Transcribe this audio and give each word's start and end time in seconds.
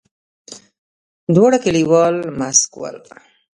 دواړه 1.35 1.57
کليوال 1.65 2.15
موسک 2.39 2.71
ول. 2.77 2.97